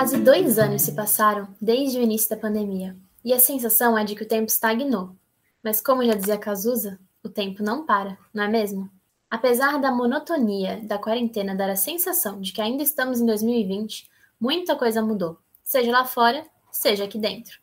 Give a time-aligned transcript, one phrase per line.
[0.00, 4.14] Quase dois anos se passaram desde o início da pandemia, e a sensação é de
[4.14, 5.14] que o tempo estagnou.
[5.62, 8.90] Mas, como já dizia Cazuza, o tempo não para, não é mesmo?
[9.30, 14.08] Apesar da monotonia da quarentena dar a sensação de que ainda estamos em 2020,
[14.40, 17.60] muita coisa mudou, seja lá fora, seja aqui dentro.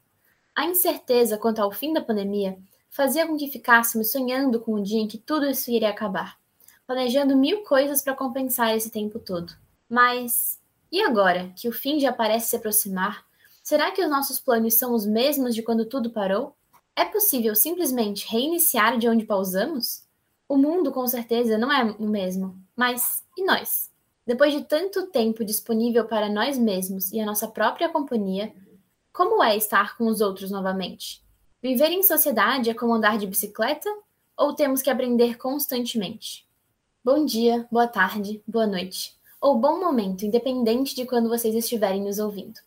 [0.55, 2.55] A incerteza quanto ao fim da pandemia
[2.87, 6.37] fazia com que ficássemos sonhando com o dia em que tudo isso iria acabar,
[6.85, 9.51] planejando mil coisas para compensar esse tempo todo.
[9.89, 10.56] Mas
[10.91, 13.25] e agora que o fim já parece se aproximar,
[13.61, 16.55] será que os nossos planos são os mesmos de quando tudo parou?
[16.95, 20.03] É possível simplesmente reiniciar de onde pausamos?
[20.47, 23.91] O mundo com certeza não é o mesmo, mas e nós?
[24.25, 28.53] Depois de tanto tempo disponível para nós mesmos e a nossa própria companhia,
[29.11, 31.23] como é estar com os outros novamente?
[31.61, 33.89] Viver em sociedade é como andar de bicicleta
[34.37, 36.47] ou temos que aprender constantemente?
[37.03, 42.19] Bom dia, boa tarde, boa noite ou bom momento, independente de quando vocês estiverem nos
[42.19, 42.59] ouvindo.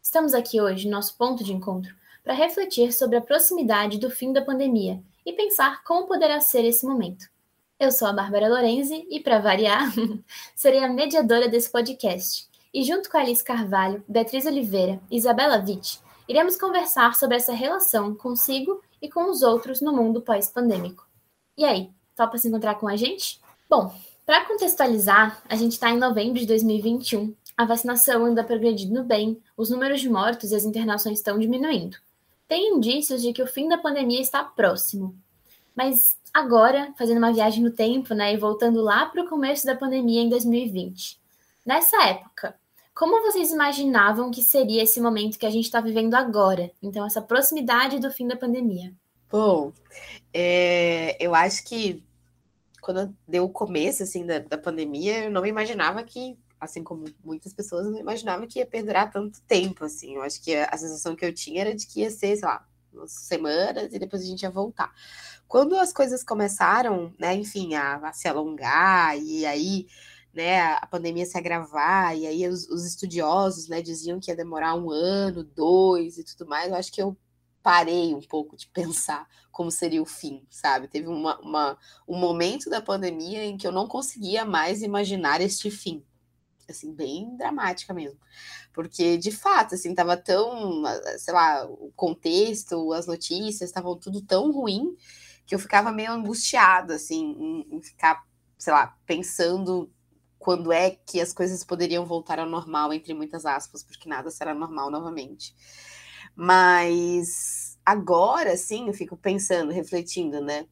[0.00, 4.42] Estamos aqui hoje, nosso ponto de encontro, para refletir sobre a proximidade do fim da
[4.42, 7.26] pandemia e pensar como poderá ser esse momento.
[7.78, 9.92] Eu sou a Bárbara Lorenzi e, para variar,
[10.54, 12.48] serei a mediadora desse podcast.
[12.72, 18.14] E junto com Alice Carvalho, Beatriz Oliveira e Isabela Witt, iremos conversar sobre essa relação
[18.14, 21.06] consigo e com os outros no mundo pós-pandêmico.
[21.58, 23.40] E aí, topa se encontrar com a gente?
[23.68, 23.92] Bom,
[24.26, 29.70] para contextualizar, a gente está em novembro de 2021, a vacinação anda progredindo bem, os
[29.70, 31.96] números de mortos e as internações estão diminuindo.
[32.48, 35.14] Tem indícios de que o fim da pandemia está próximo.
[35.74, 39.76] Mas agora, fazendo uma viagem no tempo, né, e voltando lá para o começo da
[39.76, 41.18] pandemia em 2020.
[41.64, 42.54] Nessa época,
[42.94, 46.70] como vocês imaginavam que seria esse momento que a gente está vivendo agora?
[46.82, 48.92] Então, essa proximidade do fim da pandemia.
[49.30, 49.72] Bom,
[50.32, 52.02] é, eu acho que
[52.84, 57.54] quando deu o começo assim da, da pandemia, eu não imaginava que, assim como muitas
[57.54, 60.16] pessoas, não imaginava que ia perdurar tanto tempo, assim.
[60.16, 62.44] Eu acho que a, a sensação que eu tinha era de que ia ser, sei
[62.44, 64.92] lá, umas semanas e depois a gente ia voltar.
[65.48, 69.86] Quando as coisas começaram, né, enfim, a, a se alongar e aí,
[70.32, 74.74] né, a pandemia se agravar e aí os, os estudiosos, né, diziam que ia demorar
[74.74, 77.16] um ano, dois e tudo mais, eu acho que eu
[77.64, 80.86] parei um pouco de pensar como seria o fim, sabe?
[80.86, 85.70] Teve uma, uma, um momento da pandemia em que eu não conseguia mais imaginar este
[85.70, 86.04] fim.
[86.68, 88.18] Assim, bem dramática mesmo.
[88.72, 90.82] Porque, de fato, assim, tava tão,
[91.18, 94.96] sei lá, o contexto, as notícias, estavam tudo tão ruim
[95.46, 98.24] que eu ficava meio angustiada, assim, em, em ficar,
[98.58, 99.90] sei lá, pensando
[100.38, 104.54] quando é que as coisas poderiam voltar ao normal, entre muitas aspas, porque nada será
[104.54, 105.54] normal novamente.
[106.36, 110.66] Mas agora, sim, eu fico pensando, refletindo, né?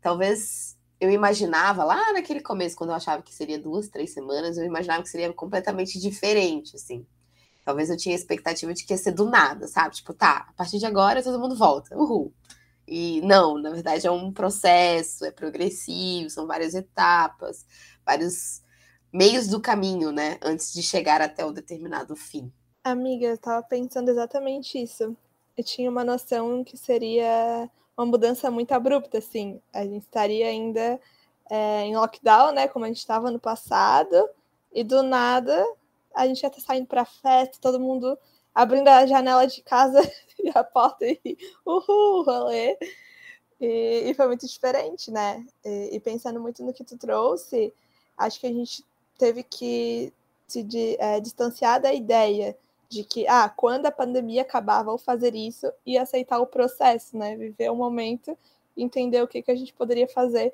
[0.00, 4.64] Talvez eu imaginava lá naquele começo, quando eu achava que seria duas, três semanas, eu
[4.64, 7.06] imaginava que seria completamente diferente, assim.
[7.64, 9.96] Talvez eu tinha a expectativa de que ia ser do nada, sabe?
[9.96, 12.32] Tipo, tá, a partir de agora todo mundo volta, uhul.
[12.86, 17.64] E não, na verdade é um processo, é progressivo, são várias etapas,
[18.04, 18.62] vários
[19.12, 20.38] meios do caminho, né?
[20.42, 22.52] Antes de chegar até o determinado fim.
[22.84, 25.16] Amiga, eu tava pensando exatamente isso.
[25.56, 29.60] Eu tinha uma noção que seria uma mudança muito abrupta, assim.
[29.72, 31.00] A gente estaria ainda
[31.48, 32.66] é, em lockdown, né?
[32.68, 34.28] Como a gente estava no passado,
[34.72, 35.64] e do nada
[36.14, 38.18] a gente ia estar saindo para festa, todo mundo
[38.54, 40.00] abrindo a janela de casa
[40.38, 42.76] e a porta e uhul, rolê.
[43.60, 45.46] E, e foi muito diferente, né?
[45.64, 47.72] E, e, pensando muito no que tu trouxe,
[48.18, 48.84] acho que a gente
[49.18, 50.12] teve que
[50.48, 52.56] se de, é, distanciar da ideia
[52.92, 57.34] de que, ah, quando a pandemia acabar, vou fazer isso e aceitar o processo, né?
[57.36, 58.36] Viver o momento,
[58.76, 60.52] entender o que, que a gente poderia fazer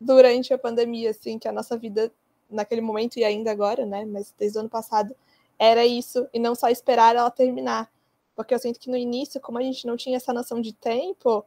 [0.00, 2.12] durante a pandemia, assim, que a nossa vida
[2.48, 4.04] naquele momento e ainda agora, né?
[4.04, 5.14] Mas desde o ano passado
[5.58, 7.90] era isso, e não só esperar ela terminar.
[8.36, 11.44] Porque eu sinto que no início, como a gente não tinha essa noção de tempo,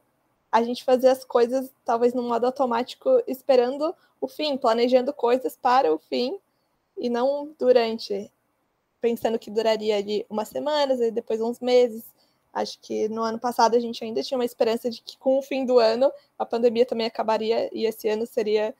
[0.52, 5.94] a gente fazia as coisas talvez no modo automático, esperando o fim, planejando coisas para
[5.94, 6.38] o fim
[6.98, 8.30] e não durante
[9.02, 12.04] pensando que duraria ali umas semanas e depois uns meses.
[12.54, 15.42] Acho que no ano passado a gente ainda tinha uma esperança de que com o
[15.42, 18.74] fim do ano a pandemia também acabaria e esse ano seria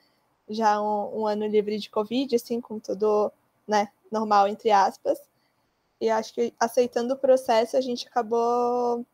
[0.50, 3.32] já um, um ano livre de Covid, assim, com tudo
[3.68, 5.20] né, normal, entre aspas.
[6.02, 9.06] E acho que aceitando o processo a gente acabou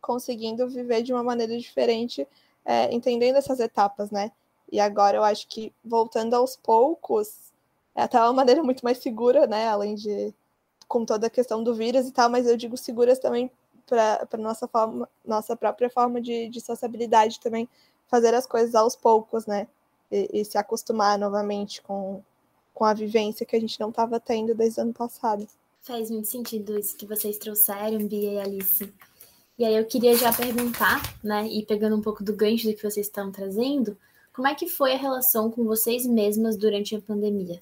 [0.00, 2.26] conseguindo viver de uma maneira diferente,
[2.64, 4.30] é, entendendo essas etapas, né?
[4.70, 7.49] E agora eu acho que voltando aos poucos,
[8.00, 9.68] é até uma maneira muito mais segura, né?
[9.68, 10.34] Além de
[10.88, 13.50] com toda a questão do vírus e tal, mas eu digo seguras também
[13.86, 17.68] para nossa forma, nossa própria forma de, de sociabilidade também,
[18.08, 19.68] fazer as coisas aos poucos, né?
[20.10, 22.22] E, e se acostumar novamente com,
[22.72, 25.46] com a vivência que a gente não estava tendo desde o ano passado.
[25.82, 28.92] Faz muito sentido isso que vocês trouxeram, Bia e Alice.
[29.58, 32.82] E aí eu queria já perguntar, né, e pegando um pouco do gancho do que
[32.82, 33.96] vocês estão trazendo,
[34.32, 37.60] como é que foi a relação com vocês mesmas durante a pandemia?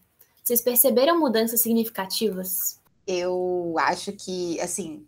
[0.48, 2.80] Vocês perceberam mudanças significativas?
[3.06, 5.04] Eu acho que, assim,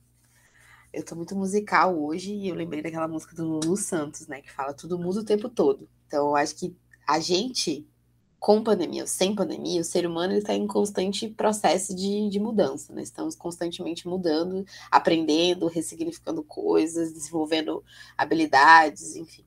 [0.93, 4.53] eu tô muito musical hoje e eu lembrei daquela música do Lulu Santos, né, que
[4.53, 5.89] fala tudo muda o tempo todo.
[6.07, 6.77] Então, eu acho que
[7.09, 7.89] a gente,
[8.39, 12.93] com pandemia ou sem pandemia, o ser humano está em constante processo de, de mudança,
[12.93, 13.01] né?
[13.01, 17.83] Estamos constantemente mudando, aprendendo, ressignificando coisas, desenvolvendo
[18.15, 19.47] habilidades, enfim.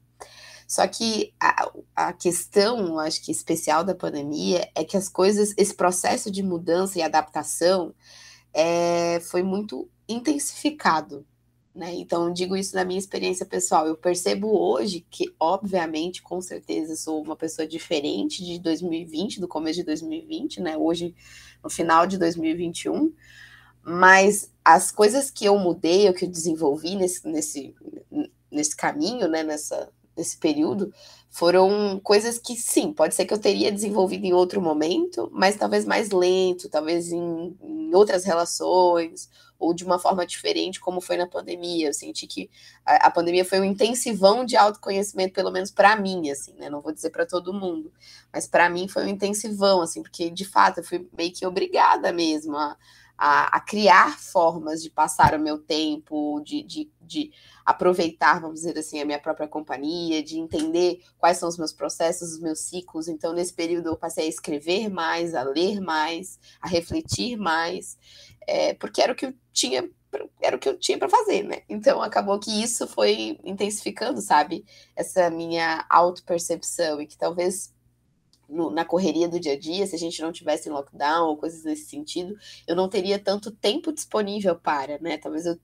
[0.68, 5.74] Só que a, a questão, acho que especial da pandemia é que as coisas, esse
[5.74, 7.94] processo de mudança e adaptação
[8.54, 11.26] é, foi muito intensificado
[11.76, 11.92] né?
[11.96, 13.88] Então, digo isso na minha experiência pessoal.
[13.88, 19.80] Eu percebo hoje que, obviamente, com certeza, sou uma pessoa diferente de 2020, do começo
[19.80, 20.78] de 2020, né?
[20.78, 21.16] Hoje,
[21.64, 23.12] no final de 2021.
[23.82, 27.76] Mas as coisas que eu mudei, ou que eu desenvolvi nesse, nesse,
[28.52, 29.42] nesse caminho, né?
[29.42, 30.94] Nessa, nesse período,
[31.30, 35.84] foram coisas que, sim, pode ser que eu teria desenvolvido em outro momento, mas talvez
[35.84, 41.26] mais lento, talvez em, em outras relações, ou de uma forma diferente, como foi na
[41.26, 41.88] pandemia.
[41.88, 42.50] Eu senti que
[42.86, 46.70] a, a pandemia foi um intensivão de autoconhecimento, pelo menos para mim, assim, né?
[46.70, 47.92] Não vou dizer para todo mundo,
[48.32, 52.12] mas para mim foi um intensivão, assim, porque de fato eu fui meio que obrigada
[52.12, 52.78] mesmo a,
[53.18, 57.32] a, a criar formas de passar o meu tempo, de, de, de
[57.66, 62.34] aproveitar, vamos dizer assim, a minha própria companhia, de entender quais são os meus processos,
[62.34, 63.08] os meus ciclos.
[63.08, 67.98] Então, nesse período, eu passei a escrever mais, a ler mais, a refletir mais
[68.48, 69.90] é, porque era o que eu tinha
[70.40, 71.64] era o que eu tinha para fazer, né?
[71.68, 74.64] Então acabou que isso foi intensificando, sabe?
[74.96, 77.74] Essa minha autopercepção e que talvez
[78.54, 81.38] no, na correria do dia a dia, se a gente não tivesse em lockdown ou
[81.38, 82.36] coisas nesse sentido,
[82.68, 85.18] eu não teria tanto tempo disponível para, né?
[85.18, 85.60] Talvez eu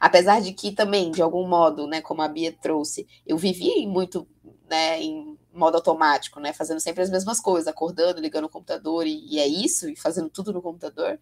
[0.00, 4.26] apesar de que também de algum modo, né, como a Bia trouxe, eu vivia muito,
[4.68, 6.52] né, em modo automático, né?
[6.52, 10.30] Fazendo sempre as mesmas coisas, acordando, ligando o computador e, e, é isso, e fazendo
[10.30, 11.18] tudo no computador.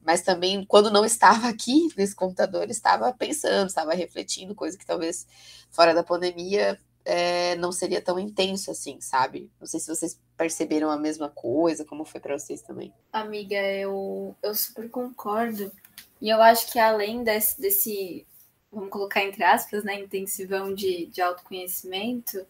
[0.00, 5.26] Mas também, quando não estava aqui nesse computador, estava pensando, estava refletindo, coisa que talvez
[5.70, 9.50] fora da pandemia é, não seria tão intenso assim, sabe?
[9.60, 12.92] Não sei se vocês perceberam a mesma coisa, como foi para vocês também.
[13.12, 15.70] Amiga, eu, eu super concordo.
[16.20, 18.26] E eu acho que além desse, desse
[18.72, 22.44] vamos colocar entre aspas, né, intensivão de, de autoconhecimento,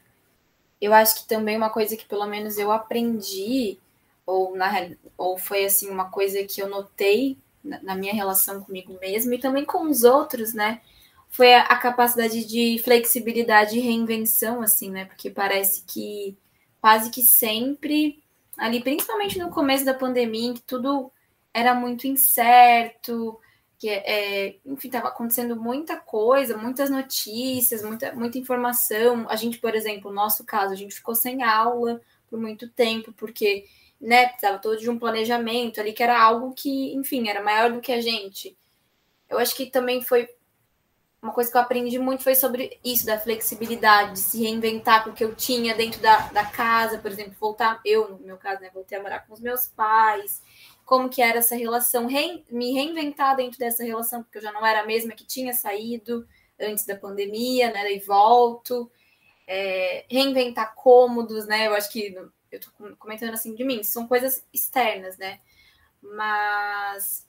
[0.81, 3.79] eu acho que também uma coisa que pelo menos eu aprendi,
[4.25, 4.71] ou, na,
[5.19, 9.39] ou foi assim, uma coisa que eu notei na, na minha relação comigo mesmo e
[9.39, 10.81] também com os outros, né?
[11.29, 15.05] Foi a, a capacidade de flexibilidade e reinvenção, assim, né?
[15.05, 16.35] Porque parece que
[16.83, 18.21] quase que sempre,
[18.59, 21.13] ali, principalmente no começo da pandemia, em que tudo
[21.55, 23.39] era muito incerto,
[23.79, 29.27] que é, enfim, estava acontecendo muita coisa, muitas notícias, muita, muita informação.
[29.29, 33.13] A gente, por exemplo, no nosso caso, a gente ficou sem aula por muito tempo,
[33.13, 33.65] porque
[34.01, 37.81] né, precisava todo de um planejamento ali, que era algo que, enfim, era maior do
[37.81, 38.59] que a gente.
[39.31, 40.29] Eu acho que também foi
[41.23, 45.11] uma coisa que eu aprendi muito foi sobre isso, da flexibilidade, de se reinventar com
[45.11, 48.61] o que eu tinha dentro da, da casa, por exemplo, voltar, eu, no meu caso,
[48.61, 50.43] né, voltei a morar com os meus pais,
[50.85, 52.09] como que era essa relação,
[52.51, 56.27] me reinventar dentro dessa relação, porque eu já não era a mesma que tinha saído
[56.61, 57.93] antes da pandemia, né?
[57.93, 58.91] E volto.
[59.47, 61.67] É, reinventar cômodos, né?
[61.67, 62.15] Eu acho que
[62.51, 65.41] eu tô comentando assim de mim, são coisas externas, né?
[66.01, 67.27] Mas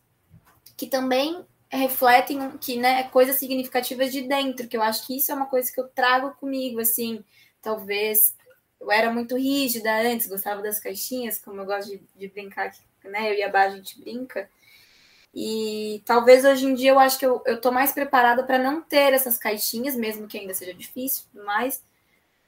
[0.75, 1.46] que também
[1.77, 5.72] refletem que, né, coisas significativas de dentro, que eu acho que isso é uma coisa
[5.72, 7.24] que eu trago comigo, assim,
[7.62, 8.36] talvez
[8.80, 12.72] eu era muito rígida antes, gostava das caixinhas, como eu gosto de, de brincar
[13.10, 13.32] né?
[13.32, 14.50] Eu e a Bá, a gente brinca.
[15.34, 18.82] E talvez hoje em dia eu acho que eu, eu tô mais preparada para não
[18.82, 21.84] ter essas caixinhas, mesmo que ainda seja difícil mais.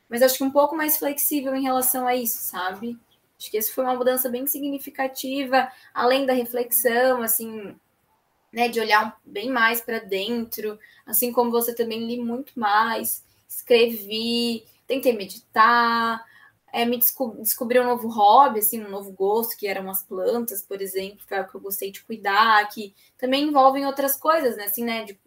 [0.08, 2.98] Mas acho que um pouco mais flexível em relação a isso, sabe?
[3.39, 7.75] Acho que isso foi uma mudança bem significativa, além da reflexão, assim,
[8.55, 14.63] né, de olhar bem mais para dentro, assim como você também li muito mais, escrevi,
[14.88, 16.25] tentei meditar,
[16.71, 20.62] é, me desco descobri um novo hobby, assim, um novo gosto, que eram as plantas,
[20.62, 24.55] por exemplo, que é o que eu gostei de cuidar, que também envolvem outras coisas,
[24.55, 24.63] né?
[24.63, 25.03] Assim, né?
[25.03, 25.19] De,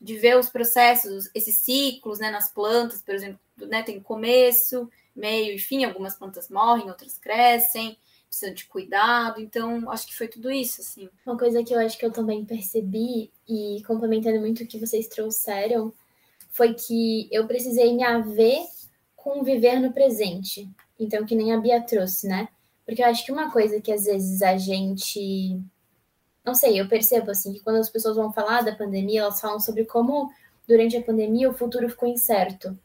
[0.00, 2.30] de ver os processos, esses ciclos, né?
[2.30, 3.82] Nas plantas, por exemplo, né?
[3.82, 7.98] Tem começo, meio e fim, algumas plantas morrem, outras crescem,
[8.34, 11.08] precisam de cuidado, então acho que foi tudo isso, assim.
[11.24, 15.06] Uma coisa que eu acho que eu também percebi, e complementando muito o que vocês
[15.06, 15.92] trouxeram,
[16.50, 18.64] foi que eu precisei me haver
[19.16, 20.68] com viver no presente.
[20.98, 22.48] Então, que nem a Bia trouxe, né?
[22.84, 25.60] Porque eu acho que uma coisa que às vezes a gente
[26.44, 29.58] não sei, eu percebo assim que quando as pessoas vão falar da pandemia, elas falam
[29.58, 30.30] sobre como
[30.68, 32.78] durante a pandemia o futuro ficou incerto.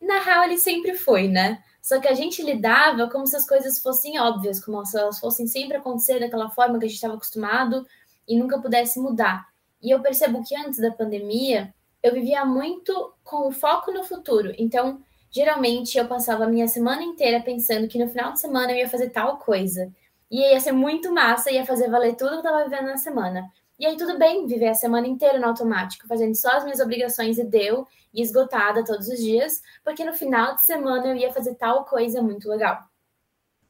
[0.00, 1.62] Na real, ele sempre foi, né?
[1.82, 5.48] Só que a gente lidava como se as coisas fossem óbvias, como se elas fossem
[5.48, 7.84] sempre acontecer daquela forma que a gente estava acostumado
[8.26, 9.48] e nunca pudesse mudar.
[9.82, 14.54] E eu percebo que antes da pandemia, eu vivia muito com o foco no futuro.
[14.56, 18.76] Então, geralmente eu passava a minha semana inteira pensando que no final de semana eu
[18.76, 19.92] ia fazer tal coisa.
[20.30, 23.50] E ia ser muito massa, ia fazer valer tudo que eu estava vivendo na semana.
[23.82, 27.36] E aí tudo bem viver a semana inteira no automático, fazendo só as minhas obrigações
[27.36, 27.84] e deu,
[28.14, 32.22] e esgotada todos os dias, porque no final de semana eu ia fazer tal coisa
[32.22, 32.78] muito legal.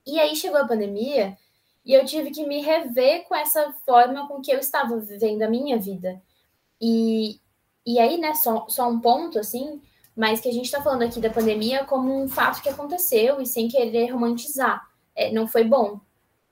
[0.06, 1.34] E aí chegou a pandemia
[1.82, 5.48] e eu tive que me rever com essa forma com que eu estava vivendo a
[5.48, 6.20] minha vida.
[6.78, 7.40] E,
[7.86, 9.80] e aí, né, só, só um ponto, assim,
[10.14, 13.46] mas que a gente está falando aqui da pandemia como um fato que aconteceu e
[13.46, 14.86] sem querer romantizar.
[15.16, 15.98] É, não foi bom.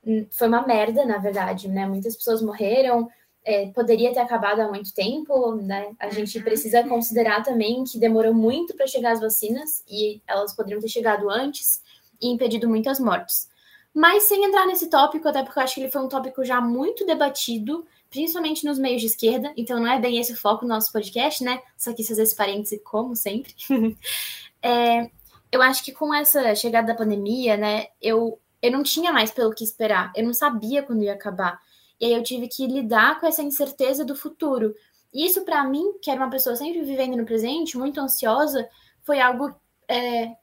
[0.02, 1.86] Hum, foi uma merda, na verdade, né?
[1.86, 3.10] Muitas pessoas morreram,
[3.50, 5.92] é, poderia ter acabado há muito tempo, né?
[5.98, 6.44] A gente uhum.
[6.44, 11.28] precisa considerar também que demorou muito para chegar as vacinas e elas poderiam ter chegado
[11.28, 11.82] antes
[12.20, 13.48] e impedido muitas mortes.
[13.92, 16.60] Mas sem entrar nesse tópico, até porque eu acho que ele foi um tópico já
[16.60, 20.68] muito debatido principalmente nos meios de esquerda, então não é bem esse o foco do
[20.68, 21.62] nosso podcast, né?
[21.78, 23.54] Só quis fazer esse parêntese, como sempre.
[24.60, 25.08] é,
[25.50, 29.54] eu acho que com essa chegada da pandemia, né, eu, eu não tinha mais pelo
[29.54, 31.60] que esperar, eu não sabia quando ia acabar.
[32.00, 34.74] E aí eu tive que lidar com essa incerteza do futuro.
[35.12, 38.68] E isso, para mim, que era uma pessoa sempre vivendo no presente, muito ansiosa,
[39.02, 39.54] foi algo
[39.88, 40.34] é,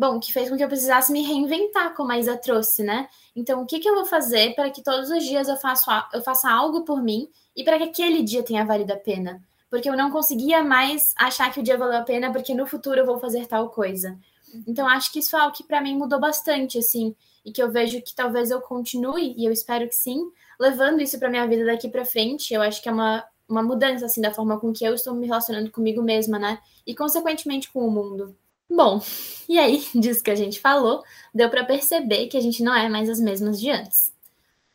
[0.00, 3.06] bom, que fez com que eu precisasse me reinventar, como a Isa trouxe, né?
[3.36, 6.22] Então, o que, que eu vou fazer para que todos os dias eu, faço, eu
[6.22, 9.42] faça algo por mim e para que aquele dia tenha valido a pena?
[9.68, 13.00] Porque eu não conseguia mais achar que o dia valeu a pena porque no futuro
[13.00, 14.18] eu vou fazer tal coisa.
[14.66, 17.70] Então, acho que isso é algo que para mim mudou bastante, assim, e que eu
[17.70, 21.64] vejo que talvez eu continue, e eu espero que sim, levando isso para minha vida
[21.64, 22.52] daqui para frente.
[22.52, 25.26] Eu acho que é uma, uma mudança, assim, da forma com que eu estou me
[25.26, 26.58] relacionando comigo mesma, né?
[26.86, 28.36] E, consequentemente, com o mundo.
[28.68, 29.00] Bom,
[29.48, 31.02] e aí, disso que a gente falou,
[31.34, 34.12] deu para perceber que a gente não é mais as mesmas de antes.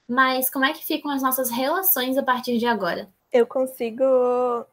[0.07, 3.07] Mas como é que ficam as nossas relações a partir de agora?
[3.31, 4.03] Eu consigo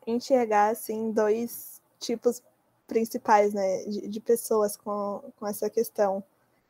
[0.06, 2.42] enxergar assim dois tipos
[2.86, 6.22] principais, né, de, de pessoas com, com essa questão.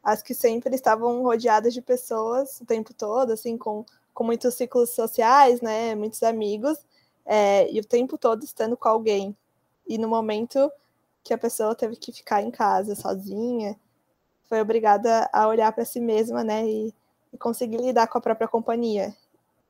[0.02, 3.84] As que sempre estavam rodeadas de pessoas o tempo todo, assim, com,
[4.14, 6.78] com muitos ciclos sociais, né, muitos amigos,
[7.24, 9.36] é, e o tempo todo estando com alguém.
[9.86, 10.70] E no momento
[11.24, 13.78] que a pessoa teve que ficar em casa sozinha,
[14.48, 16.94] foi obrigada a olhar para si mesma, né, e,
[17.32, 19.16] e, conseguir lidar com a própria companhia.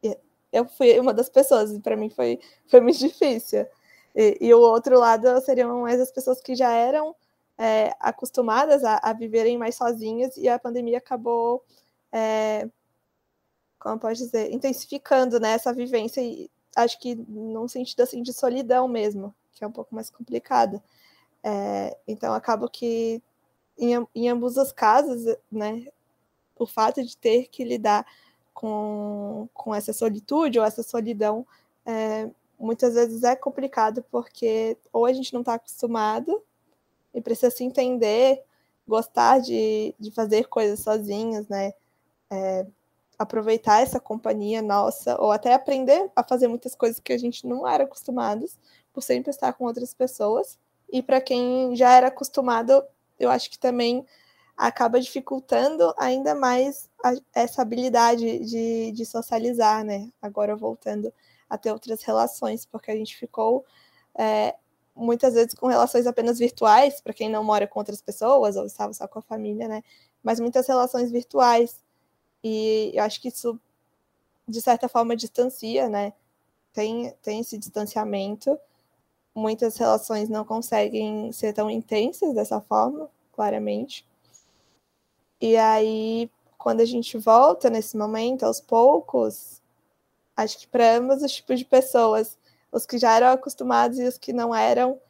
[0.02, 0.16] E
[0.52, 3.66] eu fui uma das pessoas, e para mim foi, foi muito difícil.
[4.14, 7.14] E, e, o outro lado seriam mais as pessoas que já eram
[7.56, 11.62] é, acostumadas a, a, viverem mais sozinhas, e a pandemia acabou,
[12.10, 12.68] é,
[13.82, 18.86] como pode dizer, intensificando né, essa vivência, e acho que num sentido assim de solidão
[18.86, 20.80] mesmo, que é um pouco mais complicado.
[21.42, 23.20] É, então, acabo que,
[23.76, 25.88] em, em ambos os casos, né,
[26.56, 28.06] o fato de ter que lidar
[28.54, 31.44] com, com essa solitude ou essa solidão,
[31.84, 36.40] é, muitas vezes é complicado, porque ou a gente não está acostumado
[37.12, 38.44] e precisa se entender,
[38.86, 41.72] gostar de, de fazer coisas sozinhos, né?
[42.30, 42.64] É,
[43.22, 47.66] aproveitar essa companhia nossa, ou até aprender a fazer muitas coisas que a gente não
[47.66, 48.58] era acostumados,
[48.92, 50.58] por sempre estar com outras pessoas.
[50.92, 52.84] E para quem já era acostumado,
[53.18, 54.04] eu acho que também
[54.56, 60.10] acaba dificultando ainda mais a, essa habilidade de, de socializar, né?
[60.20, 61.12] Agora voltando
[61.48, 63.64] a ter outras relações, porque a gente ficou
[64.14, 64.54] é,
[64.94, 68.92] muitas vezes com relações apenas virtuais, para quem não mora com outras pessoas ou estava
[68.92, 69.82] só com a família, né?
[70.22, 71.81] Mas muitas relações virtuais.
[72.42, 73.58] E eu acho que isso,
[74.48, 76.12] de certa forma, distancia, né?
[76.72, 78.58] Tem, tem esse distanciamento
[79.34, 84.06] muitas relações não conseguem ser tão intensas dessa forma, claramente.
[85.40, 89.60] E aí, quando a gente volta nesse momento, aos poucos,
[90.36, 92.38] acho que para ambos os tipos de pessoas,
[92.70, 95.00] os que já eram acostumados e os que não eram,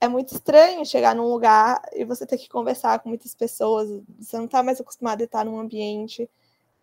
[0.00, 3.88] é muito estranho chegar num lugar e você ter que conversar com muitas pessoas.
[4.20, 6.28] Você não está mais acostumado a estar num ambiente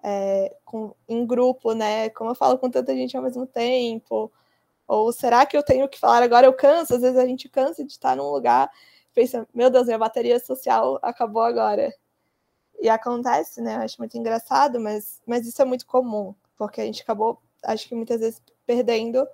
[0.04, 2.10] é, com, em grupo, né?
[2.10, 4.32] Como eu falo com tanta gente ao mesmo tempo,
[4.88, 6.46] ou será que eu tenho que falar agora?
[6.46, 8.70] Eu canso, às vezes a gente cansa de estar num lugar,
[9.14, 11.94] pensa, meu Deus, minha bateria social acabou agora.
[12.82, 13.76] E acontece, né?
[13.76, 17.88] Eu acho muito engraçado, mas, mas isso é muito comum, porque a gente acabou, acho
[17.88, 19.26] que muitas vezes, perdendo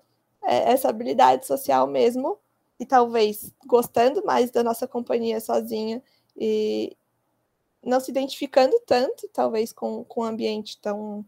[0.44, 2.40] é, essa habilidade social mesmo,
[2.80, 6.02] e talvez gostando mais da nossa companhia sozinha
[6.36, 6.96] e
[7.84, 11.26] não se identificando tanto, talvez, com, com um ambiente tão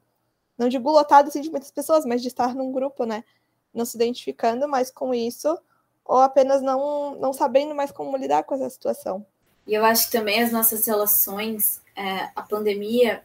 [0.62, 3.24] não digo lotado assim, de muitas pessoas, mas de estar num grupo, né?
[3.74, 5.58] Não se identificando mais com isso,
[6.06, 9.26] ou apenas não, não sabendo mais como lidar com essa situação.
[9.66, 13.24] E eu acho que também as nossas relações, é, a pandemia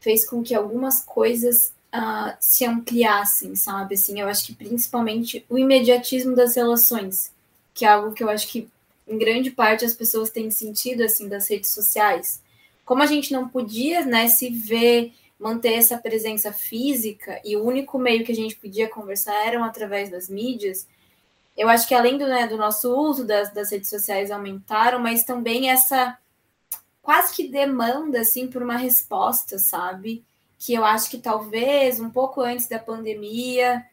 [0.00, 3.94] fez com que algumas coisas uh, se ampliassem, sabe?
[3.94, 7.32] Assim, eu acho que principalmente o imediatismo das relações,
[7.74, 8.68] que é algo que eu acho que
[9.06, 12.42] em grande parte as pessoas têm sentido assim das redes sociais.
[12.84, 17.98] Como a gente não podia, né, se ver, manter essa presença física e o único
[17.98, 20.86] meio que a gente podia conversar eram através das mídias.
[21.56, 25.24] Eu acho que além do, né, do nosso uso das, das redes sociais aumentaram, mas
[25.24, 26.16] também essa
[27.02, 30.24] quase que demanda assim por uma resposta, sabe?
[30.58, 33.84] Que eu acho que talvez um pouco antes da pandemia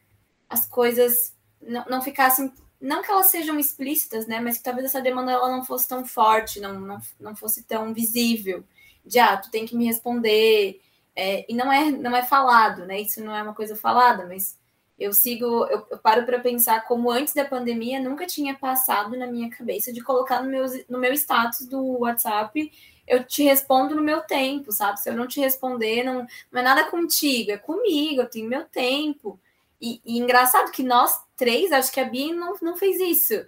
[0.48, 5.02] as coisas não, não ficassem não que elas sejam explícitas, né, mas que talvez essa
[5.02, 8.64] demanda ela não fosse tão forte, não, não, não fosse tão visível,
[9.06, 10.82] de ah, tu tem que me responder,
[11.16, 14.58] é, e não é, não é falado, né, isso não é uma coisa falada, mas
[14.98, 19.28] eu sigo, eu, eu paro para pensar como antes da pandemia nunca tinha passado na
[19.28, 22.72] minha cabeça de colocar no meu, no meu status do WhatsApp,
[23.08, 26.64] eu te respondo no meu tempo, sabe, se eu não te responder, não, não é
[26.64, 29.40] nada contigo, é comigo, eu tenho meu tempo,
[29.82, 33.46] e, e, engraçado que nós três, acho que a Bia não, não fez isso,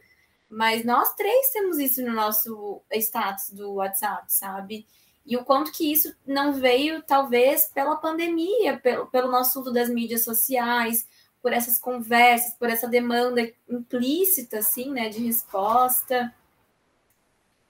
[0.50, 4.86] mas nós três temos isso no nosso status do WhatsApp, sabe?
[5.26, 9.90] E o quanto que isso não veio, talvez, pela pandemia, pelo, pelo nosso uso das
[9.90, 11.08] mídias sociais,
[11.42, 16.34] por essas conversas, por essa demanda implícita, assim, né, de resposta.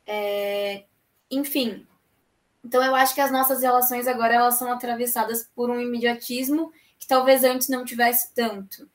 [0.05, 0.85] É,
[1.29, 1.87] enfim.
[2.63, 7.07] Então, eu acho que as nossas relações agora elas são atravessadas por um imediatismo que
[7.07, 8.87] talvez antes não tivesse tanto.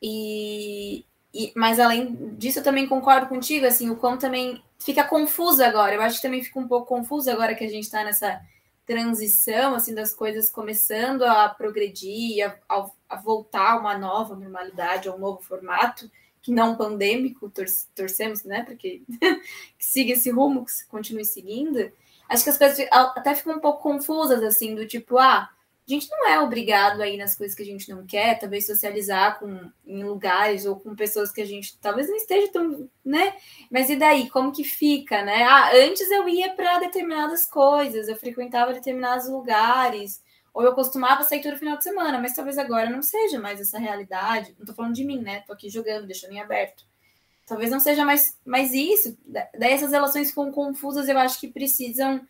[0.00, 5.62] E, e, mas além disso, eu também concordo contigo, assim, o quão também fica confuso
[5.62, 5.94] agora.
[5.94, 8.40] Eu acho que também fica um pouco confuso agora que a gente está nessa
[8.86, 15.14] transição, assim, das coisas começando a progredir, a, a, voltar a uma nova normalidade, a
[15.14, 19.04] um novo formato, que não pandêmico, tor torcemos, né, para que,
[19.78, 21.92] que siga esse rumo, que continue seguindo.
[22.30, 25.50] Acho que as coisas até ficam um pouco confusas, assim, do tipo, ah,
[25.90, 29.38] a gente não é obrigado aí nas coisas que a gente não quer, talvez socializar
[29.38, 33.34] com em lugares ou com pessoas que a gente talvez não esteja tão, né?
[33.70, 35.42] Mas e daí, como que fica, né?
[35.44, 40.22] Ah, antes eu ia para determinadas coisas, eu frequentava determinados lugares,
[40.52, 43.78] ou eu costumava sair todo final de semana, mas talvez agora não seja mais essa
[43.78, 44.54] realidade.
[44.58, 45.40] Não tô falando de mim, né?
[45.46, 46.84] Tô aqui jogando, deixando em aberto.
[47.46, 49.18] Talvez não seja mais, mais isso.
[49.26, 52.20] Daí essas relações ficam confusas, eu acho que precisam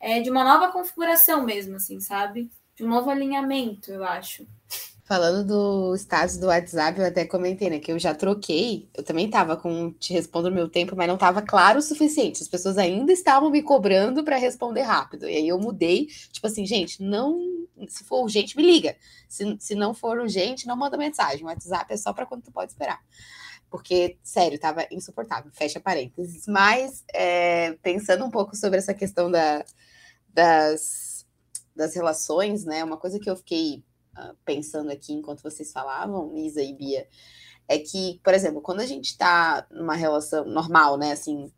[0.00, 2.50] é, de uma nova configuração mesmo, assim, sabe?
[2.78, 4.46] De um novo alinhamento, eu acho.
[5.02, 8.88] Falando do status do WhatsApp, eu até comentei, né, que eu já troquei.
[8.94, 12.40] Eu também estava com te respondo no meu tempo, mas não estava claro o suficiente.
[12.40, 15.28] As pessoas ainda estavam me cobrando para responder rápido.
[15.28, 18.96] E aí eu mudei, tipo assim, gente, não, se for urgente, me liga.
[19.28, 21.42] Se, se não for urgente, não manda mensagem.
[21.42, 23.00] O WhatsApp é só para quando tu pode esperar.
[23.68, 25.50] Porque, sério, tava insuportável.
[25.52, 26.46] Fecha parênteses.
[26.46, 29.64] Mas, é, pensando um pouco sobre essa questão da,
[30.32, 31.07] das
[31.78, 32.84] das relações, né?
[32.84, 33.84] Uma coisa que eu fiquei
[34.18, 37.06] uh, pensando aqui enquanto vocês falavam, Isa e Bia,
[37.68, 41.12] é que, por exemplo, quando a gente está numa relação normal, né?
[41.12, 41.50] Assim,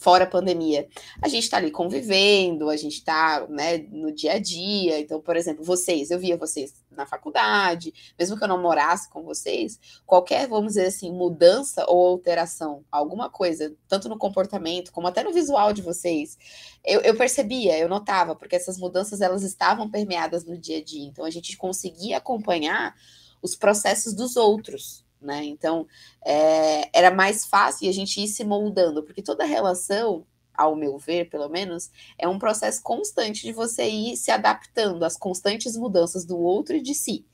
[0.00, 0.88] fora a pandemia,
[1.20, 5.00] a gente está ali convivendo, a gente está né, no dia a dia.
[5.00, 9.22] Então, por exemplo, vocês, eu via vocês na faculdade, mesmo que eu não morasse com
[9.22, 15.22] vocês, qualquer, vamos dizer assim, mudança ou alteração, alguma coisa, tanto no comportamento como até
[15.22, 16.36] no visual de vocês,
[16.84, 21.06] eu, eu percebia, eu notava, porque essas mudanças elas estavam permeadas no dia a dia.
[21.06, 22.94] Então, a gente conseguia acompanhar
[23.42, 25.44] os processos dos outros, né?
[25.44, 25.86] Então,
[26.24, 31.28] é, era mais fácil a gente ir se moldando, porque toda relação, ao meu ver,
[31.28, 36.38] pelo menos, é um processo constante de você ir se adaptando às constantes mudanças do
[36.38, 37.24] outro e de si,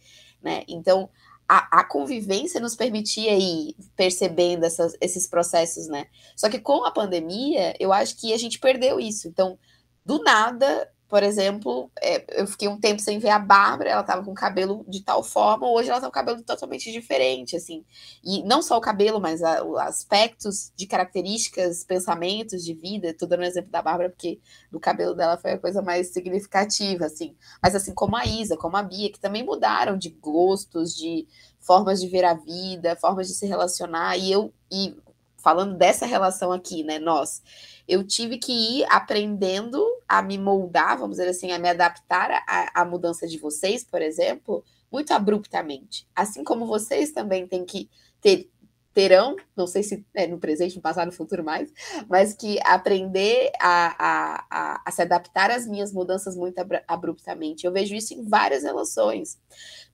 [0.43, 0.63] né?
[0.69, 1.09] Então,
[1.49, 6.07] a, a convivência nos permitia ir percebendo essas, esses processos, né?
[6.37, 9.29] Só que com a pandemia, eu acho que a gente perdeu isso.
[9.29, 9.59] Então,
[10.05, 14.25] do nada, por exemplo, é, eu fiquei um tempo sem ver a Bárbara, ela estava
[14.25, 17.85] com o cabelo de tal forma, hoje ela está com o cabelo totalmente diferente, assim.
[18.23, 23.41] E não só o cabelo, mas a, aspectos de características, pensamentos de vida, estou dando
[23.41, 24.41] um exemplo da Bárbara, porque
[24.73, 27.37] no cabelo dela foi a coisa mais significativa, assim.
[27.63, 31.27] Mas assim, como a Isa, como a Bia, que também mudaram de gostos, de
[31.61, 34.97] formas de ver a vida, formas de se relacionar, e eu, e
[35.45, 37.43] falando dessa relação aqui, né, nós
[37.87, 42.85] eu tive que ir aprendendo a me moldar, vamos dizer assim, a me adaptar à,
[42.85, 46.09] mudança de vocês, por exemplo, muito abruptamente.
[46.17, 47.91] Assim como vocês também têm que
[48.23, 48.51] ter
[48.95, 51.71] terão, não sei se é no presente, no passado, no futuro mais,
[52.09, 57.67] mas que aprender a, a, a, a se adaptar às minhas mudanças muito abruptamente.
[57.67, 59.37] Eu vejo isso em várias relações,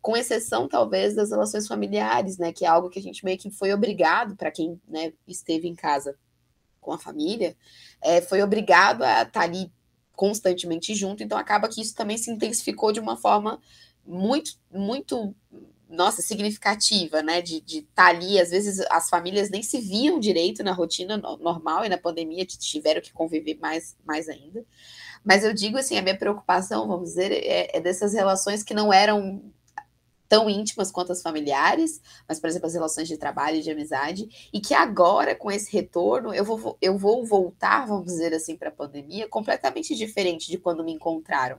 [0.02, 3.50] com exceção talvez das relações familiares, né, que é algo que a gente meio que
[3.50, 6.14] foi obrigado para quem né, esteve em casa
[6.78, 7.56] com a família,
[8.02, 9.72] é, foi obrigado a estar tá ali
[10.14, 13.58] constantemente junto, então acaba que isso também se intensificou de uma forma
[14.04, 15.34] muito, muito
[15.90, 17.42] nossa, significativa, né?
[17.42, 21.84] De estar tá ali, às vezes as famílias nem se viam direito na rotina normal
[21.84, 24.64] e na pandemia tiveram que conviver mais, mais ainda.
[25.24, 28.92] Mas eu digo assim, a minha preocupação, vamos dizer, é, é dessas relações que não
[28.92, 29.42] eram
[30.28, 34.48] tão íntimas quanto as familiares, mas, por exemplo, as relações de trabalho e de amizade,
[34.52, 38.68] e que agora, com esse retorno, eu vou, eu vou voltar, vamos dizer assim, para
[38.68, 41.58] a pandemia completamente diferente de quando me encontraram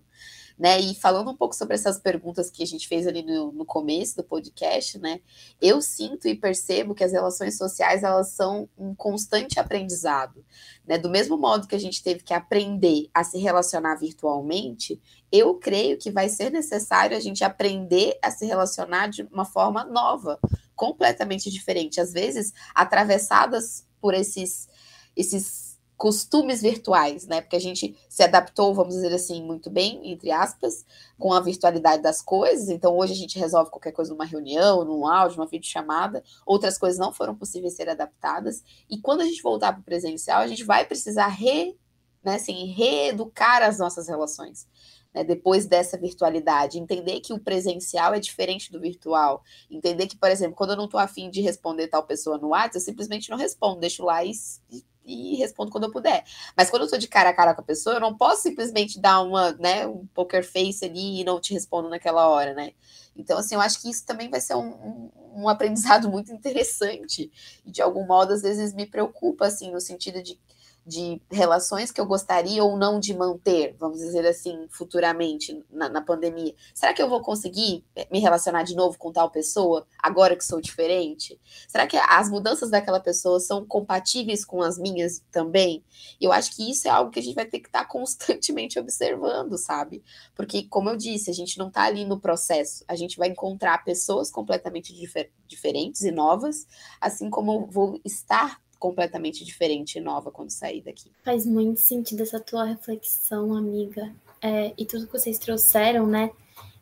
[0.57, 0.79] né?
[0.79, 4.15] E falando um pouco sobre essas perguntas que a gente fez ali no, no começo
[4.15, 5.19] do podcast, né?
[5.61, 10.43] Eu sinto e percebo que as relações sociais elas são um constante aprendizado,
[10.85, 10.97] né?
[10.97, 15.97] Do mesmo modo que a gente teve que aprender a se relacionar virtualmente, eu creio
[15.97, 20.39] que vai ser necessário a gente aprender a se relacionar de uma forma nova,
[20.75, 24.67] completamente diferente, às vezes atravessadas por esses
[25.15, 25.70] esses
[26.01, 27.41] costumes virtuais, né?
[27.41, 30.83] Porque a gente se adaptou, vamos dizer assim, muito bem, entre aspas,
[31.15, 32.69] com a virtualidade das coisas.
[32.69, 36.23] Então, hoje a gente resolve qualquer coisa numa reunião, num áudio, numa videochamada.
[36.43, 38.63] Outras coisas não foram possíveis ser adaptadas.
[38.89, 41.77] E quando a gente voltar para o presencial, a gente vai precisar re,
[42.23, 44.67] né, assim, reeducar as nossas relações.
[45.13, 50.31] Né, depois dessa virtualidade, entender que o presencial é diferente do virtual, entender que, por
[50.31, 53.37] exemplo, quando eu não estou afim de responder tal pessoa no WhatsApp, eu simplesmente não
[53.37, 54.31] respondo, deixo lá e,
[54.71, 56.23] e respondo quando eu puder.
[56.55, 58.99] Mas quando eu tô de cara a cara com a pessoa, eu não posso simplesmente
[58.99, 62.73] dar uma, né, um poker face ali e não te respondo naquela hora, né?
[63.15, 65.11] Então, assim, eu acho que isso também vai ser um, um,
[65.43, 67.31] um aprendizado muito interessante.
[67.65, 70.39] E de algum modo, às vezes, me preocupa, assim, no sentido de
[70.85, 76.01] de relações que eu gostaria ou não de manter, vamos dizer assim, futuramente na, na,
[76.01, 76.55] pandemia.
[76.73, 80.43] Será que eu vou conseguir eh, me relacionar de novo com tal pessoa agora que
[80.43, 81.39] sou diferente?
[81.67, 85.83] Será que as mudanças daquela pessoa são compatíveis com as minhas também?
[86.19, 89.57] Eu acho que isso é algo que a gente vai ter que estar constantemente observando,
[89.57, 90.03] sabe?
[90.35, 93.83] Porque, como eu disse, a gente não está ali no processo, a gente vai encontrar
[93.83, 96.65] pessoas completamente difer diferentes e novas,
[96.99, 101.11] assim como eu vou estar completamente diferente e nova quando sair daqui.
[101.23, 104.11] Faz muito sentido essa tua reflexão, amiga.
[104.41, 106.31] É, e tudo que vocês trouxeram, né?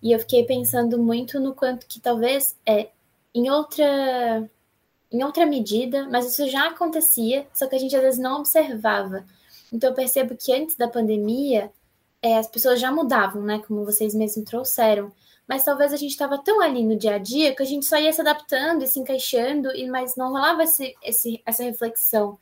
[0.02, 2.88] E eu fiquei pensando muito no quanto que talvez é
[3.36, 4.50] em outra
[5.12, 9.26] em outra medida, mas isso já acontecia, só que a gente às vezes não observava.
[9.74, 11.72] Então eu percebo que antes da pandemia
[12.22, 13.62] é, as pessoas já mudavam, né?
[13.68, 15.12] Como vocês mesmos trouxeram
[15.50, 17.98] mas talvez a gente estava tão ali no dia a dia que a gente só
[17.98, 22.38] ia se adaptando e se encaixando, e mas não rolava esse, esse, essa reflexão.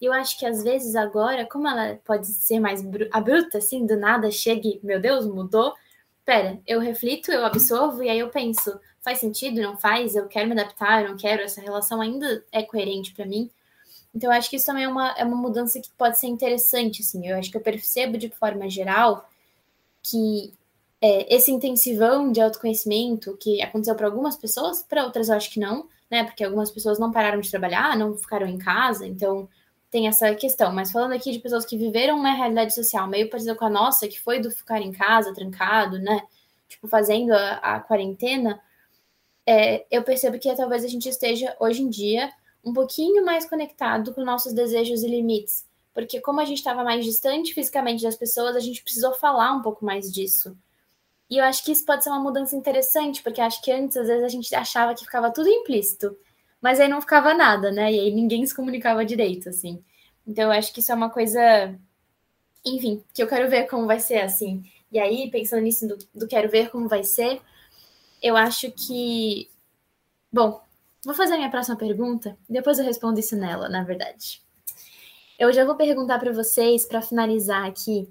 [0.00, 3.96] E eu acho que às vezes agora, como ela pode ser mais abrupta, assim, do
[3.96, 5.72] nada chega e, meu Deus, mudou.
[6.24, 10.16] Pera, eu reflito, eu absorvo e aí eu penso, faz sentido, não faz?
[10.16, 13.48] Eu quero me adaptar, eu não quero, essa relação ainda é coerente para mim.
[14.12, 17.02] Então, eu acho que isso também é uma, é uma mudança que pode ser interessante,
[17.02, 17.24] assim.
[17.28, 19.28] Eu acho que eu percebo de forma geral
[20.02, 20.52] que
[21.00, 25.60] é, esse intensivão de autoconhecimento que aconteceu para algumas pessoas, para outras eu acho que
[25.60, 26.24] não, né?
[26.24, 29.48] Porque algumas pessoas não pararam de trabalhar, não ficaram em casa, então
[29.90, 30.72] tem essa questão.
[30.72, 34.08] Mas falando aqui de pessoas que viveram uma realidade social meio parecida com a nossa,
[34.08, 36.22] que foi do ficar em casa, trancado, né?
[36.68, 38.60] Tipo, fazendo a, a quarentena,
[39.46, 42.30] é, eu percebo que talvez a gente esteja hoje em dia
[42.64, 45.66] um pouquinho mais conectado com nossos desejos e limites.
[45.94, 49.62] Porque como a gente estava mais distante fisicamente das pessoas, a gente precisou falar um
[49.62, 50.56] pouco mais disso.
[51.30, 54.08] E eu acho que isso pode ser uma mudança interessante, porque acho que antes, às
[54.08, 56.16] vezes, a gente achava que ficava tudo implícito,
[56.60, 57.92] mas aí não ficava nada, né?
[57.92, 59.82] E aí ninguém se comunicava direito, assim.
[60.26, 61.40] Então, eu acho que isso é uma coisa,
[62.64, 64.62] enfim, que eu quero ver como vai ser, assim.
[64.90, 67.40] E aí, pensando nisso do, do quero ver como vai ser,
[68.22, 69.50] eu acho que.
[70.32, 70.60] Bom,
[71.04, 74.42] vou fazer a minha próxima pergunta, depois eu respondo isso nela, na verdade.
[75.38, 78.08] Eu já vou perguntar para vocês, para finalizar aqui,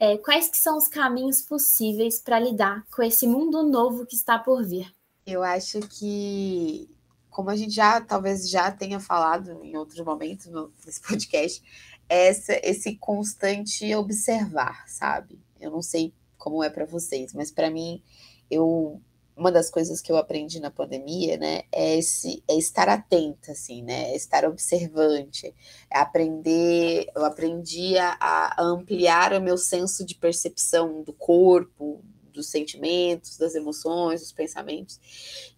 [0.00, 4.38] é, quais que são os caminhos possíveis para lidar com esse mundo novo que está
[4.38, 4.92] por vir?
[5.26, 6.88] Eu acho que,
[7.28, 10.46] como a gente já talvez já tenha falado em outros momentos
[10.84, 11.62] nesse podcast,
[12.08, 15.38] essa, esse constante observar, sabe?
[15.60, 18.02] Eu não sei como é para vocês, mas para mim,
[18.50, 19.02] eu
[19.38, 23.82] uma das coisas que eu aprendi na pandemia, né, é, esse, é estar atenta, assim,
[23.82, 25.54] né, é estar observante,
[25.90, 32.48] é aprender, eu aprendi a, a, ampliar o meu senso de percepção do corpo, dos
[32.48, 35.00] sentimentos, das emoções, dos pensamentos.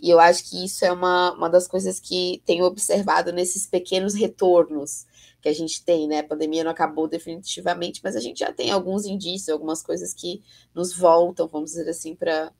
[0.01, 4.15] E eu acho que isso é uma, uma das coisas que tenho observado nesses pequenos
[4.15, 5.07] retornos
[5.43, 6.19] que a gente tem, né?
[6.19, 10.43] A pandemia não acabou definitivamente, mas a gente já tem alguns indícios, algumas coisas que
[10.75, 12.53] nos voltam, vamos dizer assim, para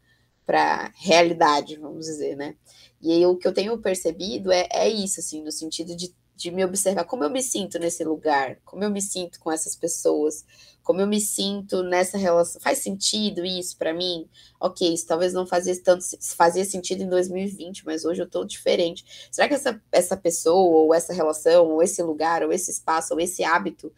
[0.51, 2.57] para realidade, vamos dizer, né?
[3.01, 6.51] E aí o que eu tenho percebido é, é isso, assim, no sentido de, de
[6.51, 10.45] me observar como eu me sinto nesse lugar, como eu me sinto com essas pessoas,
[10.83, 12.61] como eu me sinto nessa relação.
[12.61, 14.29] Faz sentido isso para mim?
[14.59, 16.05] Ok, isso talvez não fazia tanto
[16.37, 19.29] fazia sentido em 2020, mas hoje eu estou diferente.
[19.31, 23.21] Será que essa, essa pessoa, ou essa relação, ou esse lugar, ou esse espaço, ou
[23.21, 23.93] esse hábito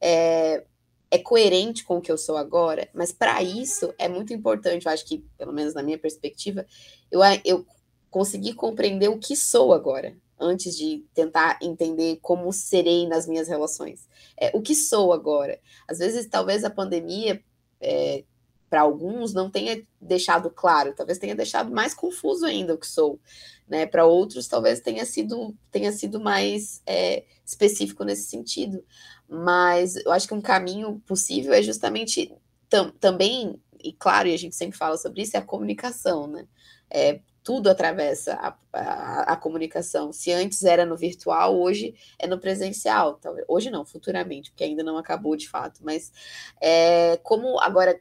[0.00, 0.64] é,
[1.10, 2.88] é coerente com o que eu sou agora?
[2.92, 6.66] Mas para isso é muito importante, eu acho que, pelo menos na minha perspectiva,
[7.10, 7.66] eu, eu
[8.10, 14.08] consegui compreender o que sou agora antes de tentar entender como serei nas minhas relações.
[14.36, 15.58] É, o que sou agora?
[15.88, 17.42] Às vezes, talvez a pandemia,
[17.80, 18.24] é,
[18.70, 23.18] para alguns, não tenha deixado claro, talvez tenha deixado mais confuso ainda o que sou.
[23.66, 23.86] Né?
[23.86, 28.84] Para outros, talvez tenha sido, tenha sido mais é, específico nesse sentido.
[29.28, 32.32] Mas eu acho que um caminho possível é justamente
[32.68, 36.46] tam, também, e claro, e a gente sempre fala sobre isso, é a comunicação, né?
[36.90, 40.12] É, tudo atravessa a, a, a, comunicação.
[40.12, 43.14] Se antes era no virtual, hoje é no presencial.
[43.14, 43.46] Talvez.
[43.48, 45.80] Hoje não, futuramente, porque ainda não acabou de fato.
[45.82, 46.12] Mas
[46.60, 47.98] é, como agora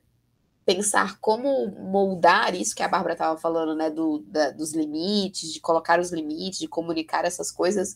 [0.65, 3.89] pensar como moldar isso que a Bárbara estava falando, né?
[3.89, 7.95] Do, da, dos limites, de colocar os limites, de comunicar essas coisas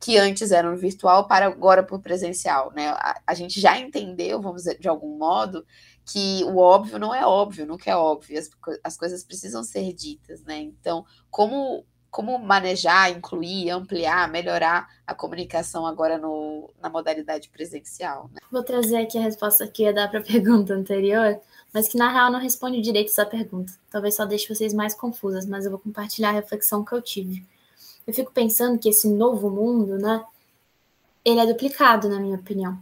[0.00, 2.88] que antes eram virtual para agora o presencial, né?
[2.88, 5.64] A, a gente já entendeu, vamos dizer, de algum modo,
[6.06, 8.50] que o óbvio não é óbvio, nunca é óbvio, as,
[8.82, 10.58] as coisas precisam ser ditas, né?
[10.58, 18.30] Então, como, como manejar, incluir, ampliar, melhorar a comunicação agora no, na modalidade presencial?
[18.32, 18.40] Né?
[18.50, 21.38] Vou trazer aqui a resposta que ia dar para a pergunta anterior,
[21.74, 23.74] mas que na real não responde direito essa pergunta.
[23.90, 27.46] Talvez só deixe vocês mais confusas, mas eu vou compartilhar a reflexão que eu tive.
[28.06, 30.24] Eu fico pensando que esse novo mundo, né,
[31.24, 32.78] ele é duplicado, na minha opinião.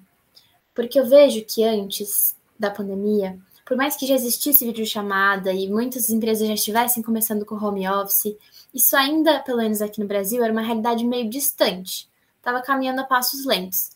[0.74, 6.08] Porque eu vejo que antes da pandemia, por mais que já existisse videochamada e muitas
[6.08, 8.36] empresas já estivessem começando com home office,
[8.72, 12.08] isso ainda, pelo menos aqui no Brasil, era uma realidade meio distante.
[12.36, 13.90] Estava caminhando a passos lentos.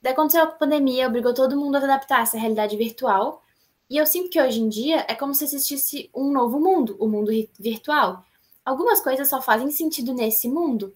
[0.00, 3.42] Daí aconteceu a pandemia, obrigou todo mundo a adaptar essa realidade virtual.
[3.88, 7.08] E eu sinto que hoje em dia é como se existisse um novo mundo, o
[7.08, 8.24] mundo virtual.
[8.66, 10.92] Algumas coisas só fazem sentido nesse mundo,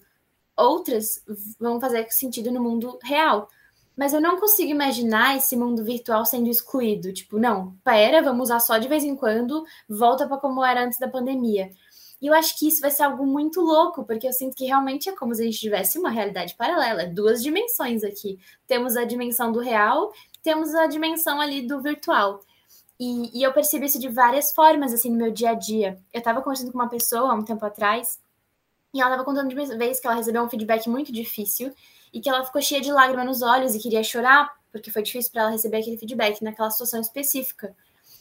[0.57, 1.25] outras
[1.59, 3.49] vão fazer sentido no mundo real.
[3.97, 7.13] Mas eu não consigo imaginar esse mundo virtual sendo excluído.
[7.13, 10.99] Tipo, não, pera, vamos usar só de vez em quando, volta para como era antes
[10.99, 11.71] da pandemia.
[12.21, 15.09] E eu acho que isso vai ser algo muito louco, porque eu sinto que realmente
[15.09, 18.39] é como se a gente tivesse uma realidade paralela, duas dimensões aqui.
[18.67, 22.41] Temos a dimensão do real, temos a dimensão ali do virtual.
[23.01, 25.99] E, e eu percebo isso de várias formas, assim, no meu dia a dia.
[26.13, 28.21] Eu estava conversando com uma pessoa há um tempo atrás,
[28.93, 31.73] e ela estava contando de uma vez que ela recebeu um feedback muito difícil,
[32.13, 35.33] e que ela ficou cheia de lágrimas nos olhos e queria chorar, porque foi difícil
[35.33, 37.75] para ela receber aquele feedback naquela situação específica.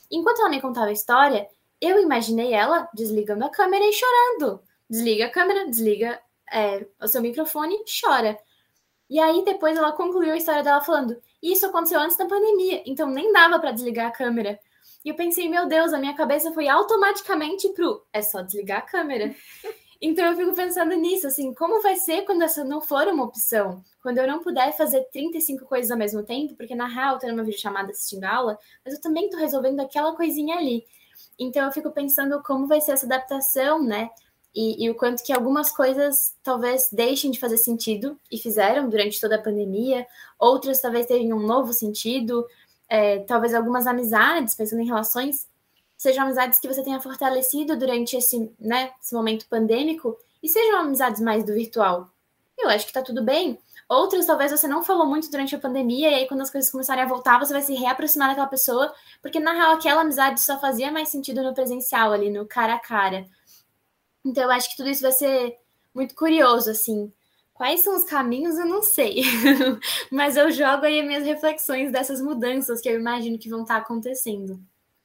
[0.09, 1.49] Enquanto ela me contava a história,
[1.81, 4.61] eu imaginei ela desligando a câmera e chorando.
[4.89, 8.39] Desliga a câmera, desliga é, o seu microfone, chora.
[9.09, 13.09] E aí depois ela concluiu a história dela falando: Isso aconteceu antes da pandemia, então
[13.09, 14.57] nem dava para desligar a câmera.
[15.03, 18.83] E eu pensei, meu Deus, a minha cabeça foi automaticamente pro é só desligar a
[18.83, 19.33] câmera.
[20.01, 23.83] Então eu fico pensando nisso, assim, como vai ser quando essa não for uma opção?
[24.01, 27.27] Quando eu não puder fazer 35 coisas ao mesmo tempo, porque na real eu tô
[27.27, 30.85] numa videochamada assistindo aula, mas eu também tô resolvendo aquela coisinha ali.
[31.37, 34.09] Então eu fico pensando como vai ser essa adaptação, né?
[34.55, 39.21] E, e, o quanto que algumas coisas talvez deixem de fazer sentido e fizeram durante
[39.21, 40.07] toda a pandemia,
[40.39, 42.45] outras talvez tenham um novo sentido,
[42.89, 45.47] é, talvez algumas amizades, pensando em relações,
[45.95, 51.21] sejam amizades que você tenha fortalecido durante esse, né, esse momento pandêmico e sejam amizades
[51.21, 52.09] mais do virtual.
[52.57, 53.59] Eu acho que tá tudo bem.
[53.87, 57.03] Outras, talvez você não falou muito durante a pandemia, e aí quando as coisas começarem
[57.03, 60.91] a voltar, você vai se reaproximar daquela pessoa, porque na real aquela amizade só fazia
[60.91, 63.25] mais sentido no presencial, ali no cara a cara.
[64.23, 65.57] Então eu acho que tudo isso vai ser
[65.93, 67.11] muito curioso, assim.
[67.59, 69.21] Quais são os caminhos, eu não sei.
[70.09, 73.75] Mas eu jogo aí as minhas reflexões dessas mudanças que eu imagino que vão estar
[73.75, 74.57] acontecendo.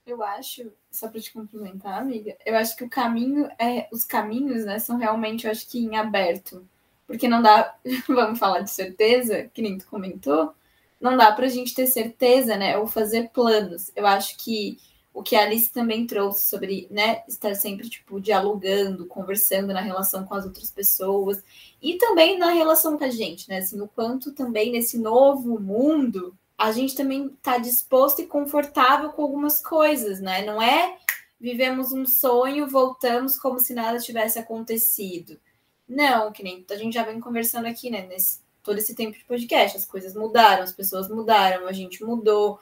[0.07, 3.89] Eu acho, só para te complementar, amiga, eu acho que o caminho é.
[3.91, 6.65] Os caminhos, né, são realmente, eu acho que em aberto.
[7.09, 7.75] Porque não dá,
[8.07, 10.55] vamos falar de certeza, que nem tu comentou,
[11.01, 12.79] não dá para a gente ter certeza, né?
[12.79, 13.91] Ou fazer planos.
[13.97, 14.79] Eu acho que
[15.15, 20.25] o que a Alice também trouxe sobre, né, estar sempre, tipo, dialogando, conversando na relação
[20.25, 21.41] com as outras pessoas
[21.81, 23.59] e também na relação com a gente, né?
[23.59, 29.23] Assim, o quanto também nesse novo mundo a gente também está disposto e confortável com
[29.23, 30.45] algumas coisas, né?
[30.45, 30.99] Não é
[31.41, 35.39] vivemos um sonho, voltamos como se nada tivesse acontecido.
[35.87, 38.07] Não, que nem a gente já vem conversando aqui, né?
[38.07, 42.59] Nesse todo esse tempo de podcast, as coisas mudaram, as pessoas mudaram, a gente mudou,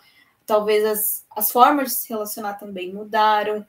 [0.47, 3.67] talvez as, as formas de se relacionar também mudaram.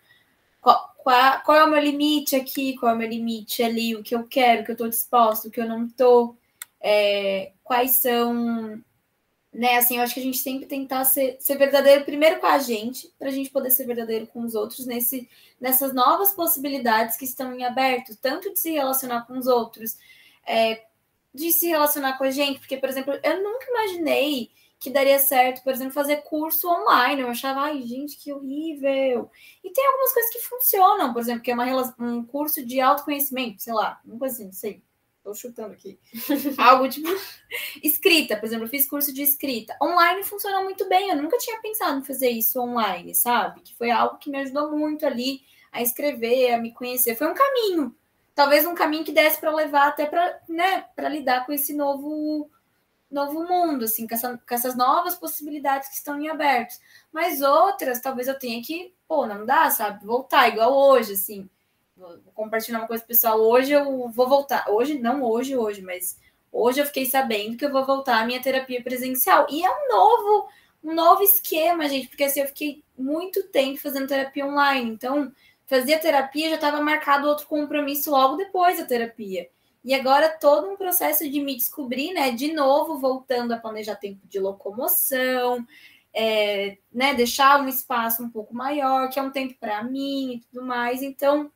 [0.62, 2.76] Qual, qual, qual é o meu limite aqui?
[2.78, 3.96] Qual é o meu limite ali?
[3.96, 6.38] O que eu quero, o que eu estou disposto, o que eu não estou?
[6.82, 8.84] É, quais são
[9.54, 9.78] né?
[9.78, 13.14] Assim, eu acho que a gente sempre tentar ser, ser verdadeiro primeiro com a gente,
[13.20, 15.30] para a gente poder ser verdadeiro com os outros nesse,
[15.62, 19.96] nessas novas possibilidades que estão em aberto, tanto de se relacionar com os outros,
[20.46, 20.84] é,
[21.34, 24.50] de se relacionar com a gente, porque, por exemplo, eu nunca imaginei
[24.84, 27.22] que daria certo, por exemplo, fazer curso online.
[27.22, 29.32] Eu achava, ai, gente, que horrível.
[29.64, 33.64] E tem algumas coisas que funcionam, por exemplo, que é uma, um curso de autoconhecimento,
[33.64, 34.84] sei lá, uma coisa assim, não sei
[35.20, 35.98] Estou chutando aqui.
[36.60, 37.08] Algo tipo
[37.82, 39.74] escrita, por exemplo, eu fiz curso de escrita.
[39.82, 41.12] Online funcionou muito bem.
[41.12, 43.62] Eu nunca tinha pensado em fazer isso online, sabe?
[43.62, 45.40] Que foi algo que me ajudou muito ali
[45.72, 47.16] a escrever, a me conhecer.
[47.16, 47.96] Foi um caminho.
[48.36, 52.52] Talvez um caminho que desse para levar até para né, lidar com esse novo
[53.14, 56.76] novo mundo, assim, com, essa, com, essas novas possibilidades que estão em aberto.
[57.12, 60.06] Mas outras, talvez eu tenha que, pô, não dá, sabe?
[60.06, 61.50] Voltar, igual hoje, assim
[61.96, 63.40] vou compartilhar uma coisa pessoal.
[63.40, 64.66] Hoje eu vou voltar.
[64.70, 66.20] Hoje, não hoje, hoje, mas
[66.52, 69.48] hoje eu fiquei sabendo que eu vou voltar à minha terapia presencial.
[69.50, 70.50] E é um novo,
[70.84, 74.92] um novo esquema, gente, porque assim, eu fiquei muito tempo fazendo terapia online.
[74.92, 75.32] Então,
[75.66, 79.50] fazia terapia, já estava marcado outro compromisso logo depois da terapia.
[79.84, 82.32] E agora todo um processo de me descobrir, né?
[82.32, 85.66] De novo, voltando a planejar tempo de locomoção,
[86.14, 87.14] é, né?
[87.14, 91.02] Deixar um espaço um pouco maior, que é um tempo para mim e tudo mais.
[91.02, 91.52] Então,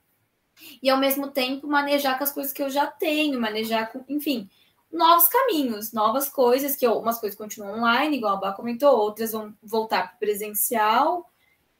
[0.81, 4.49] e ao mesmo tempo manejar com as coisas que eu já tenho, manejar com, enfim,
[4.91, 9.55] novos caminhos, novas coisas, que algumas coisas continuam online, igual a Bá comentou, outras vão
[9.61, 11.29] voltar para presencial,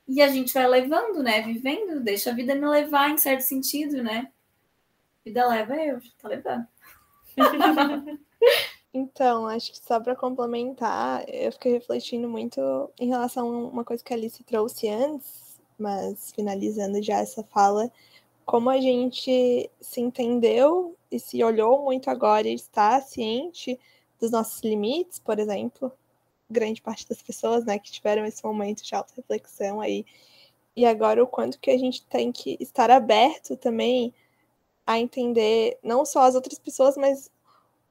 [0.08, 1.42] e a gente vai levando, né?
[1.42, 4.32] Vivendo, deixa a vida me levar em certo sentido, né?
[5.28, 6.68] Vida leva eu, tá levando.
[8.94, 14.04] Então, acho que só para complementar, eu fiquei refletindo muito em relação a uma coisa
[14.04, 17.92] que a Alice trouxe antes, mas finalizando já essa fala,
[18.44, 23.80] como a gente se entendeu e se olhou muito agora e está ciente
[24.20, 25.92] dos nossos limites, por exemplo,
[26.50, 30.06] grande parte das pessoas, né, que tiveram esse momento de auto-reflexão aí,
[30.76, 34.12] e agora o quanto que a gente tem que estar aberto também
[34.88, 37.30] a entender não só as outras pessoas, mas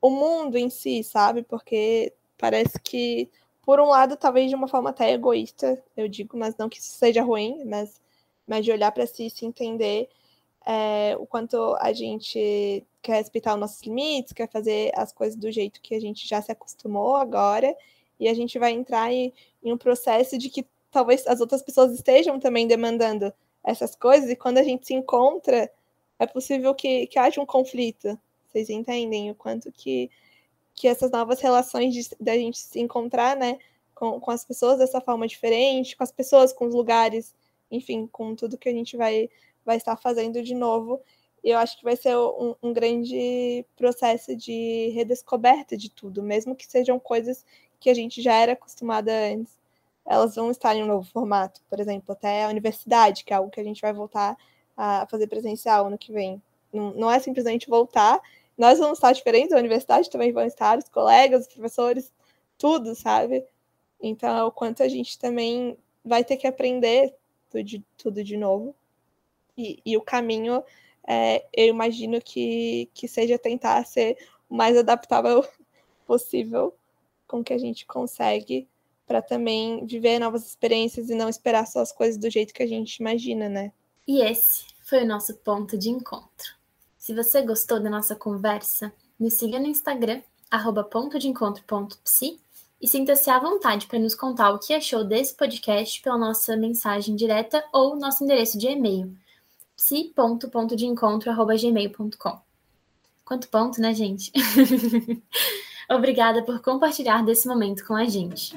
[0.01, 1.43] o mundo em si, sabe?
[1.43, 3.31] Porque parece que,
[3.63, 6.93] por um lado, talvez de uma forma até egoísta, eu digo, mas não que isso
[6.93, 8.01] seja ruim, mas,
[8.47, 10.09] mas de olhar para si e se entender
[10.65, 15.53] é, o quanto a gente quer respeitar os nossos limites, quer fazer as coisas do
[15.53, 17.77] jeito que a gente já se acostumou agora,
[18.19, 21.93] e a gente vai entrar em, em um processo de que talvez as outras pessoas
[21.93, 23.33] estejam também demandando
[23.63, 25.71] essas coisas, e quando a gente se encontra,
[26.19, 28.19] é possível que, que haja um conflito.
[28.49, 30.11] Vocês entendem o quanto que,
[30.75, 33.59] que essas novas relações da gente se encontrar, né,
[33.95, 37.35] com, com as pessoas dessa forma diferente, com as pessoas, com os lugares,
[37.71, 39.29] enfim, com tudo que a gente vai
[39.67, 41.03] vai estar fazendo de novo.
[41.43, 46.67] Eu acho que vai ser um, um grande processo de redescoberta de tudo, mesmo que
[46.67, 47.45] sejam coisas
[47.81, 49.53] que a gente já era acostumada antes.
[50.07, 53.51] Elas vão estar em um novo formato, por exemplo, até a universidade, que é algo
[53.51, 54.37] que a gente vai voltar
[54.77, 56.43] a fazer presencial ano que vem.
[56.73, 58.21] Não, não é simplesmente voltar,
[58.57, 62.13] nós vamos estar diferentes, a universidade também vão estar, os colegas, os professores,
[62.57, 63.45] tudo, sabe?
[64.01, 67.15] Então, é o quanto a gente também vai ter que aprender
[67.51, 68.75] tudo, tudo de novo.
[69.57, 70.63] E, e o caminho,
[71.07, 74.17] é, eu imagino que, que seja tentar ser
[74.49, 75.47] o mais adaptável
[76.07, 76.75] possível
[77.27, 78.69] com que a gente consegue
[79.07, 82.67] para também viver novas experiências e não esperar só as coisas do jeito que a
[82.67, 83.73] gente imagina, né?
[84.07, 86.55] E esse foi o nosso ponto de encontro.
[86.97, 92.39] Se você gostou da nossa conversa, nos siga no Instagram, arroba ponto de encontro.psi
[92.81, 97.17] e sinta-se à vontade para nos contar o que achou desse podcast pela nossa mensagem
[97.17, 99.17] direta ou nosso endereço de e-mail,
[99.77, 102.41] psi.pontodeencontro.gmail.com.
[103.25, 104.31] Quanto ponto, né, gente?
[105.91, 108.55] Obrigada por compartilhar desse momento com a gente.